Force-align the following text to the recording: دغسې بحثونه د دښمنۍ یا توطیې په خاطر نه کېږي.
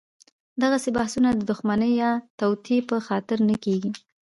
دغسې 0.61 0.89
بحثونه 0.97 1.29
د 1.33 1.41
دښمنۍ 1.51 1.91
یا 2.03 2.11
توطیې 2.39 2.79
په 2.89 2.95
خاطر 3.07 3.37
نه 3.49 3.55
کېږي. 3.63 3.91